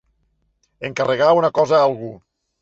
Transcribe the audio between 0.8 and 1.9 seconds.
Encarregar una cosa a